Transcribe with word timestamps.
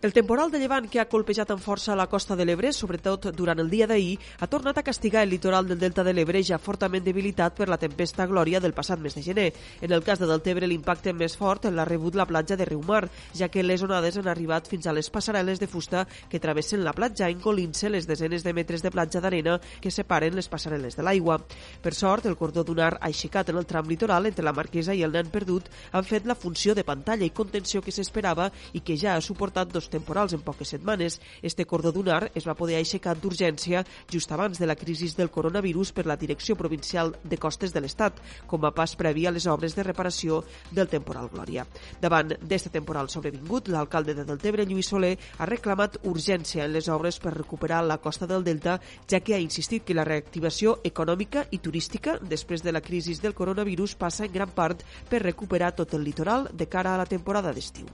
El 0.00 0.12
temporal 0.12 0.52
de 0.52 0.60
llevant 0.62 0.84
que 0.86 1.00
ha 1.02 1.08
colpejat 1.10 1.50
amb 1.50 1.58
força 1.58 1.96
la 1.98 2.04
costa 2.06 2.36
de 2.38 2.44
l'Ebre, 2.46 2.70
sobretot 2.70 3.32
durant 3.34 3.58
el 3.58 3.66
dia 3.66 3.86
d'ahir, 3.90 4.12
ha 4.38 4.46
tornat 4.46 4.76
a 4.78 4.84
castigar 4.86 5.24
el 5.26 5.32
litoral 5.32 5.66
del 5.66 5.80
delta 5.80 6.04
de 6.06 6.12
l'Ebre 6.14 6.38
ja 6.46 6.60
fortament 6.62 7.02
debilitat 7.02 7.56
per 7.58 7.66
la 7.66 7.80
tempesta 7.82 8.28
Glòria 8.30 8.60
del 8.62 8.76
passat 8.76 9.02
mes 9.02 9.16
de 9.18 9.24
gener. 9.26 9.48
En 9.82 9.90
el 9.90 10.04
cas 10.06 10.20
de 10.22 10.28
Deltebre, 10.30 10.68
l'impacte 10.70 11.10
més 11.12 11.34
fort 11.36 11.66
l'ha 11.66 11.84
rebut 11.84 12.14
la 12.14 12.28
platja 12.30 12.54
de 12.54 12.68
Riumar, 12.68 13.08
ja 13.34 13.48
que 13.50 13.64
les 13.64 13.82
onades 13.82 14.20
han 14.20 14.28
arribat 14.30 14.68
fins 14.70 14.86
a 14.86 14.94
les 14.94 15.10
passarel·les 15.10 15.58
de 15.58 15.66
fusta 15.66 16.04
que 16.30 16.38
travessen 16.38 16.84
la 16.86 16.94
platja, 16.94 17.26
encolint-se 17.26 17.90
les 17.90 18.06
desenes 18.06 18.46
de 18.46 18.54
metres 18.54 18.86
de 18.86 18.94
platja 18.94 19.18
d'arena 19.18 19.58
que 19.82 19.90
separen 19.90 20.38
les 20.38 20.46
passarel·les 20.46 20.94
de 20.94 21.02
l'aigua. 21.02 21.40
Per 21.82 21.92
sort, 21.92 22.30
el 22.30 22.38
cordó 22.38 22.62
dunar 22.62 23.00
aixecat 23.00 23.50
en 23.50 23.58
el 23.58 23.66
tram 23.66 23.90
litoral 23.90 24.30
entre 24.30 24.46
la 24.46 24.54
Marquesa 24.54 24.94
i 24.94 25.02
el 25.02 25.18
Nen 25.18 25.34
Perdut 25.34 25.66
han 25.90 26.06
fet 26.06 26.30
la 26.30 26.38
funció 26.38 26.78
de 26.78 26.86
pantalla 26.86 27.26
i 27.26 27.34
contenció 27.34 27.82
que 27.82 27.90
s'esperava 27.90 28.52
i 28.78 28.86
que 28.86 28.94
ja 28.94 29.16
ha 29.16 29.20
suportat 29.20 29.74
dos 29.74 29.87
temporals 29.88 30.34
en 30.36 30.44
poques 30.46 30.68
setmanes. 30.68 31.20
Este 31.42 31.66
cordó 31.66 31.92
dunar 31.92 32.30
es 32.34 32.46
va 32.46 32.56
poder 32.58 32.78
aixecar 32.78 33.16
d'urgència 33.18 33.84
just 34.12 34.32
abans 34.32 34.58
de 34.58 34.66
la 34.66 34.76
crisi 34.76 35.08
del 35.16 35.30
coronavirus 35.30 35.92
per 35.92 36.06
la 36.06 36.16
Direcció 36.16 36.56
Provincial 36.56 37.14
de 37.24 37.38
Costes 37.38 37.72
de 37.72 37.80
l'Estat, 37.80 38.20
com 38.46 38.64
a 38.64 38.72
pas 38.74 38.94
previ 38.96 39.26
a 39.26 39.32
les 39.32 39.46
obres 39.46 39.74
de 39.76 39.82
reparació 39.86 40.42
del 40.70 40.88
temporal 40.88 41.30
Glòria. 41.32 41.66
Davant 42.00 42.34
d'este 42.40 42.70
temporal 42.70 43.08
sobrevingut, 43.08 43.68
l'alcalde 43.68 44.14
de 44.14 44.24
Deltebre, 44.28 44.66
Lluís 44.66 44.90
Soler, 44.90 45.16
ha 45.38 45.46
reclamat 45.46 46.00
urgència 46.04 46.64
en 46.64 46.72
les 46.72 46.88
obres 46.88 47.18
per 47.18 47.34
recuperar 47.36 47.82
la 47.84 47.98
costa 47.98 48.26
del 48.26 48.44
Delta, 48.44 48.78
ja 49.08 49.20
que 49.20 49.34
ha 49.34 49.42
insistit 49.42 49.84
que 49.84 49.96
la 49.96 50.06
reactivació 50.08 50.78
econòmica 50.84 51.46
i 51.50 51.62
turística 51.64 52.18
després 52.20 52.62
de 52.62 52.72
la 52.72 52.84
crisi 52.84 53.16
del 53.22 53.34
coronavirus 53.34 53.96
passa 53.96 54.26
en 54.26 54.32
gran 54.32 54.50
part 54.50 54.84
per 55.08 55.24
recuperar 55.24 55.74
tot 55.74 55.94
el 55.94 56.04
litoral 56.04 56.50
de 56.52 56.68
cara 56.68 56.94
a 56.94 56.98
la 56.98 57.06
temporada 57.06 57.52
d'estiu. 57.52 57.88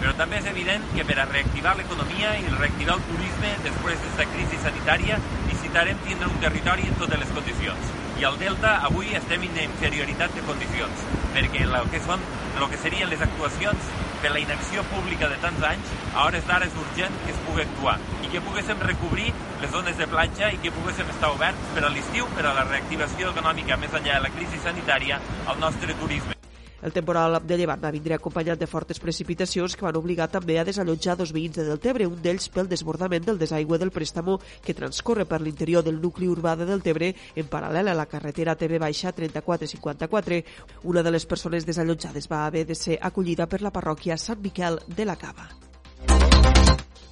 Però 0.00 0.14
també 0.16 0.38
és 0.40 0.46
evident 0.48 0.84
que 0.94 1.04
per 1.04 1.18
a 1.20 1.28
reactivar 1.28 1.76
l'economia 1.76 2.32
i 2.40 2.46
reactivar 2.54 2.96
el 2.96 3.02
turisme 3.10 3.50
després 3.66 4.00
d'aquesta 4.00 4.28
crisi 4.32 4.60
sanitària 4.62 5.18
necessitarem 5.70 5.98
tindre 6.06 6.28
un 6.28 6.38
territori 6.40 6.88
en 6.88 6.96
totes 6.98 7.20
les 7.20 7.34
condicions. 7.36 7.90
I 8.20 8.24
al 8.24 8.38
Delta 8.40 8.72
avui 8.88 9.12
estem 9.16 9.44
en 9.44 9.58
inferioritat 9.66 10.32
de 10.36 10.42
condicions, 10.48 11.04
perquè 11.36 11.66
el 11.68 11.92
que, 11.92 12.00
són, 12.06 12.24
el 12.56 12.66
que 12.72 12.80
serien 12.80 13.12
les 13.12 13.22
actuacions 13.28 13.92
per 14.22 14.32
la 14.32 14.40
inacció 14.40 14.82
pública 14.90 15.28
de 15.28 15.38
tants 15.44 15.62
anys, 15.68 15.94
a 16.14 16.26
hores 16.26 16.48
d'ara 16.48 16.68
és 16.68 16.80
urgent 16.80 17.22
que 17.26 17.32
es 17.36 17.44
pugui 17.46 17.64
actuar 17.64 17.96
i 18.24 18.32
que 18.32 18.42
poguéssim 18.48 18.82
recobrir 18.88 19.30
les 19.62 19.72
zones 19.76 19.96
de 20.00 20.08
platja 20.10 20.50
i 20.50 20.60
que 20.64 20.74
poguéssim 20.74 21.14
estar 21.14 21.32
oberts 21.36 21.72
per 21.76 21.84
a 21.84 21.94
l'estiu, 21.94 22.28
per 22.36 22.48
a 22.48 22.56
la 22.56 22.66
reactivació 22.72 23.32
econòmica 23.36 23.80
més 23.80 23.96
enllà 23.96 24.18
de 24.18 24.28
la 24.28 24.36
crisi 24.36 24.60
sanitària 24.64 25.20
al 25.46 25.60
nostre 25.60 25.96
turisme. 26.02 26.39
El 26.82 26.94
temporal 26.96 27.36
de 27.44 27.58
llevant 27.60 27.82
va 27.82 27.92
vindre 27.92 28.16
acompanyat 28.16 28.58
de 28.60 28.68
fortes 28.70 29.00
precipitacions 29.04 29.76
que 29.76 29.84
van 29.84 29.98
obligar 30.00 30.30
també 30.32 30.56
a 30.58 30.64
desallotjar 30.64 31.18
dos 31.20 31.34
veïns 31.36 31.58
de 31.60 31.66
Deltebre, 31.68 32.08
un 32.08 32.16
d'ells 32.24 32.48
pel 32.48 32.70
desbordament 32.72 33.26
del 33.26 33.40
desaigüe 33.42 33.78
del 33.78 33.92
préstamo 33.92 34.38
que 34.64 34.76
transcorre 34.78 35.28
per 35.28 35.42
l'interior 35.44 35.84
del 35.84 36.00
nucli 36.00 36.28
urbà 36.32 36.56
de 36.56 36.68
Deltebre 36.72 37.14
en 37.36 37.52
paral·lel 37.52 37.92
a 37.92 37.98
la 38.00 38.08
carretera 38.08 38.56
TV 38.56 38.80
Baixa 38.80 39.12
3454. 39.12 40.42
Una 40.88 41.04
de 41.04 41.12
les 41.12 41.26
persones 41.26 41.68
desallotjades 41.68 42.30
va 42.32 42.46
haver 42.46 42.64
de 42.66 42.74
ser 42.74 42.98
acollida 43.02 43.46
per 43.46 43.60
la 43.60 43.74
parròquia 43.74 44.16
Sant 44.16 44.40
Miquel 44.40 44.80
de 44.88 45.04
la 45.04 45.20
Cava. 45.20 45.50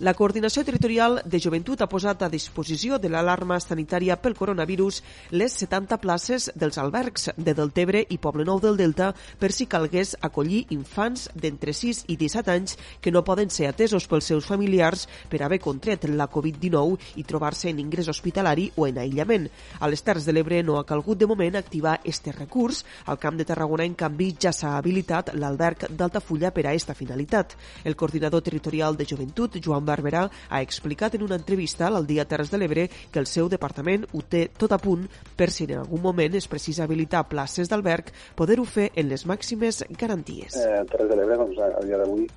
La 0.00 0.12
Coordinació 0.14 0.62
Territorial 0.62 1.16
de 1.26 1.40
Joventut 1.42 1.80
ha 1.82 1.88
posat 1.90 2.20
a 2.22 2.28
disposició 2.30 3.00
de 3.02 3.08
l'alarma 3.10 3.56
sanitària 3.58 4.14
pel 4.22 4.36
coronavirus 4.38 5.00
les 5.34 5.56
70 5.58 5.96
places 5.98 6.44
dels 6.54 6.76
albergs 6.78 7.32
de 7.34 7.54
Deltebre 7.58 8.04
i 8.06 8.18
Poble 8.22 8.46
Nou 8.46 8.60
del 8.62 8.78
Delta 8.78 9.08
per 9.40 9.50
si 9.50 9.66
calgués 9.66 10.12
acollir 10.22 10.60
infants 10.76 11.24
d'entre 11.34 11.74
6 11.74 12.04
i 12.14 12.16
17 12.20 12.52
anys 12.54 12.76
que 13.02 13.10
no 13.10 13.24
poden 13.26 13.50
ser 13.50 13.66
atesos 13.72 14.06
pels 14.06 14.28
seus 14.30 14.46
familiars 14.46 15.08
per 15.32 15.40
haver 15.42 15.58
contret 15.64 16.06
la 16.12 16.28
Covid-19 16.30 17.18
i 17.18 17.26
trobar-se 17.26 17.72
en 17.72 17.82
ingrés 17.82 18.12
hospitalari 18.14 18.68
o 18.76 18.86
en 18.86 19.02
aïllament. 19.02 19.50
A 19.80 19.90
les 19.90 20.06
Terres 20.06 20.30
de 20.30 20.36
l'Ebre 20.36 20.62
no 20.62 20.78
ha 20.78 20.86
calgut 20.86 21.18
de 21.18 21.26
moment 21.26 21.58
activar 21.58 21.96
este 22.04 22.30
recurs. 22.30 22.84
Al 23.06 23.18
Camp 23.18 23.34
de 23.34 23.48
Tarragona, 23.50 23.82
en 23.82 23.98
canvi, 23.98 24.30
ja 24.38 24.54
s'ha 24.54 24.76
habilitat 24.78 25.34
l'alberg 25.34 25.88
d'Altafulla 25.90 26.54
per 26.54 26.68
a 26.68 26.78
esta 26.78 26.94
finalitat. 26.94 27.58
El 27.82 27.98
coordinador 27.98 28.46
territorial 28.46 28.94
de 28.94 29.10
Joventut, 29.10 29.58
Joan 29.58 29.87
Barberà 29.88 30.26
ha 30.28 30.62
explicat 30.62 31.16
en 31.16 31.24
una 31.26 31.38
entrevista 31.40 31.88
al 31.88 32.06
Dia 32.06 32.26
Terres 32.28 32.52
de 32.52 32.60
l'Ebre 32.60 32.88
que 32.88 33.22
el 33.22 33.26
seu 33.26 33.48
departament 33.48 34.06
ho 34.12 34.22
té 34.22 34.48
tot 34.52 34.72
a 34.72 34.80
punt 34.82 35.06
per 35.36 35.50
si 35.54 35.66
en 35.68 35.78
algun 35.80 36.02
moment 36.04 36.36
es 36.38 36.48
precisa 36.48 36.84
habilitar 36.84 37.26
places 37.28 37.70
d'alberg, 37.70 38.12
poder-ho 38.36 38.66
fer 38.68 38.90
en 38.94 39.08
les 39.08 39.24
màximes 39.26 39.84
garanties. 39.98 40.60
Eh, 40.60 40.84
Terres 40.90 41.10
de 41.10 41.18
l'Ebre, 41.18 41.40
doncs, 41.40 41.58
a, 41.64 41.72
dia 41.86 42.00
d'avui 42.00 42.28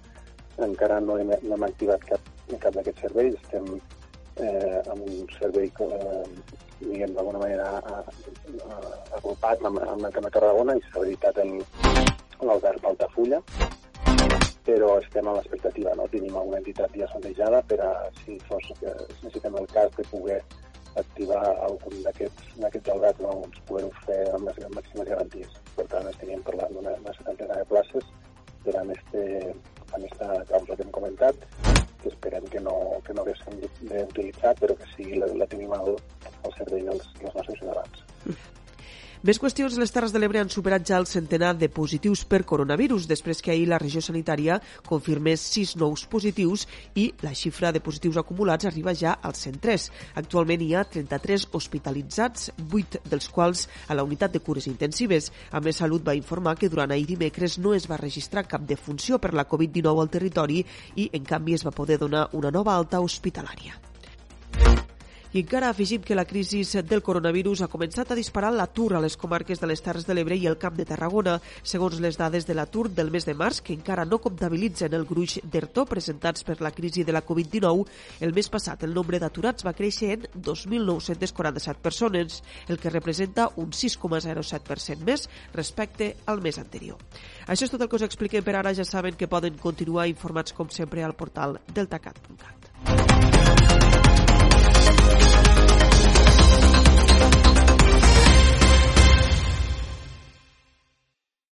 encara 0.62 1.00
no 1.02 1.18
hem, 1.18 1.32
no 1.44 1.56
hem 1.58 1.66
activat 1.68 2.04
cap, 2.08 2.32
cap 2.60 2.76
d'aquests 2.76 3.08
serveis. 3.08 3.38
Estem 3.42 3.68
eh, 4.38 4.82
amb 4.92 5.06
un 5.06 5.26
servei 5.38 5.70
que, 5.78 5.88
eh, 5.88 6.24
diguem, 6.82 7.14
d'alguna 7.16 7.42
manera 7.42 7.68
agrupat 9.18 9.66
amb, 9.68 9.82
amb 9.86 10.08
el 10.08 10.16
Camp 10.16 10.28
de 10.28 10.34
Tarragona 10.38 10.78
i 10.78 10.86
s'ha 10.86 10.98
habilitat 11.02 11.42
l'alberg 12.42 12.82
d'Altafulla 12.82 13.42
però 14.66 14.98
estem 15.00 15.28
a 15.28 15.36
l'expectativa, 15.38 15.94
no? 15.98 16.08
Tenim 16.12 16.36
alguna 16.38 16.60
entitat 16.62 16.94
ja 16.98 17.08
sondejada 17.12 17.62
per 17.70 17.80
a, 17.86 17.92
si 18.22 18.38
fos 18.50 18.68
que 18.80 18.92
necessitem 18.92 19.58
el 19.58 19.68
cas 19.74 19.94
de 19.98 20.06
poder 20.12 20.42
activar 21.00 21.44
algun 21.66 22.02
d'aquests 22.04 22.90
albergs, 22.94 23.22
no? 23.24 23.36
ens 23.48 23.62
poder 23.70 23.90
fer 24.06 24.22
amb 24.36 24.50
les 24.50 24.60
màximes 24.76 25.08
garanties. 25.08 25.60
Per 25.78 25.86
tant, 25.94 26.10
estaríem 26.12 26.44
parlant 26.48 26.76
d'una 26.76 26.96
setantena 27.18 27.60
de 27.60 27.68
places 27.72 28.10
per 28.66 28.76
a 28.78 28.84
este, 28.96 29.24
en 29.96 30.06
esta 30.06 30.44
causa 30.52 30.76
que 30.76 30.84
hem 30.84 30.92
comentat, 30.92 31.36
que 32.02 32.10
esperem 32.10 32.46
que 32.54 32.60
no, 32.60 32.76
que 33.06 33.14
no 33.14 33.24
haguéssim 33.24 33.60
d'utilitzar, 33.90 34.56
però 34.60 34.76
que 34.78 34.90
sigui 34.96 35.22
la, 35.22 35.30
la 35.38 35.48
tenim 35.48 35.74
al, 35.78 35.96
al 36.44 36.56
servei 36.58 36.86
dels, 36.88 37.08
dels 37.20 37.36
nostres 37.38 37.60
ciutadans. 37.60 37.91
Més 39.22 39.38
qüestions, 39.38 39.76
les 39.78 39.92
Terres 39.94 40.10
de 40.10 40.18
l'Ebre 40.18 40.40
han 40.42 40.50
superat 40.50 40.82
ja 40.90 40.98
el 40.98 41.06
centenar 41.06 41.52
de 41.54 41.68
positius 41.70 42.24
per 42.26 42.40
coronavirus, 42.52 43.04
després 43.06 43.44
que 43.46 43.52
ahir 43.54 43.68
la 43.70 43.78
regió 43.78 44.02
sanitària 44.02 44.56
confirmés 44.88 45.44
sis 45.46 45.76
nous 45.78 46.08
positius 46.10 46.64
i 46.98 47.04
la 47.22 47.36
xifra 47.38 47.70
de 47.70 47.84
positius 47.86 48.18
acumulats 48.18 48.66
arriba 48.66 48.96
ja 48.98 49.12
als 49.22 49.44
103. 49.46 49.86
Actualment 50.24 50.64
hi 50.66 50.72
ha 50.74 50.82
33 50.96 51.46
hospitalitzats, 51.60 52.50
8 52.72 53.04
dels 53.14 53.30
quals 53.30 53.68
a 53.86 54.00
la 54.00 54.08
unitat 54.10 54.34
de 54.34 54.42
cures 54.42 54.66
intensives. 54.74 55.30
A 55.52 55.62
més, 55.62 55.78
Salut 55.84 56.02
va 56.02 56.18
informar 56.18 56.56
que 56.58 56.72
durant 56.74 56.90
ahir 56.90 57.06
dimecres 57.14 57.60
no 57.62 57.76
es 57.78 57.86
va 57.86 58.02
registrar 58.02 58.48
cap 58.50 58.66
defunció 58.66 59.22
per 59.22 59.36
la 59.38 59.46
Covid-19 59.46 60.02
al 60.02 60.12
territori 60.18 60.66
i, 60.96 61.12
en 61.14 61.30
canvi, 61.30 61.60
es 61.62 61.70
va 61.70 61.78
poder 61.78 62.02
donar 62.02 62.26
una 62.34 62.50
nova 62.50 62.74
alta 62.74 63.06
hospitalària. 63.06 63.91
I 65.34 65.40
encara 65.40 65.70
afegim 65.72 66.02
que 66.04 66.16
la 66.16 66.26
crisi 66.28 66.66
del 66.84 67.00
coronavirus 67.02 67.62
ha 67.64 67.70
començat 67.72 68.10
a 68.12 68.16
disparar 68.20 68.50
l'atur 68.52 68.98
a 68.98 69.00
les 69.00 69.16
comarques 69.16 69.62
de 69.62 69.68
les 69.70 69.80
Terres 69.80 70.04
de 70.04 70.12
l'Ebre 70.12 70.36
i 70.36 70.48
el 70.50 70.58
Camp 70.60 70.76
de 70.76 70.84
Tarragona. 70.84 71.38
Segons 71.64 72.02
les 72.04 72.18
dades 72.20 72.44
de 72.44 72.54
l'atur 72.54 72.90
del 72.92 73.14
mes 73.16 73.24
de 73.24 73.32
març, 73.34 73.62
que 73.64 73.72
encara 73.72 74.04
no 74.04 74.20
comptabilitzen 74.20 74.92
el 74.92 75.06
gruix 75.08 75.38
d'ERTO 75.54 75.86
presentats 75.88 76.44
per 76.44 76.58
la 76.60 76.74
crisi 76.76 77.06
de 77.08 77.16
la 77.16 77.24
Covid-19, 77.24 77.86
el 78.28 78.36
mes 78.36 78.52
passat 78.52 78.84
el 78.84 78.92
nombre 78.94 79.22
d'aturats 79.24 79.64
va 79.64 79.72
créixer 79.72 80.12
en 80.18 80.28
2.947 80.36 81.80
persones, 81.80 82.42
el 82.68 82.78
que 82.78 82.92
representa 82.92 83.48
un 83.56 83.72
6,07% 83.72 85.08
més 85.08 85.30
respecte 85.54 86.18
al 86.26 86.44
mes 86.44 86.60
anterior. 86.60 87.00
Això 87.48 87.64
és 87.64 87.72
tot 87.72 87.80
el 87.80 87.88
que 87.88 87.96
us 88.02 88.08
expliquem 88.10 88.44
per 88.44 88.58
ara. 88.60 88.76
Ja 88.76 88.84
saben 88.84 89.16
que 89.16 89.32
poden 89.32 89.56
continuar 89.56 90.10
informats 90.12 90.52
com 90.52 90.68
sempre 90.68 91.08
al 91.08 91.16
portal 91.16 91.62
deltacat.cat. 91.72 92.71